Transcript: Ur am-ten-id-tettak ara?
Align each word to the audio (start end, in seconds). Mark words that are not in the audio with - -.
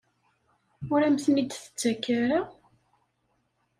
Ur 0.93 1.01
am-ten-id-tettak 1.03 2.03
ara? 2.19 2.39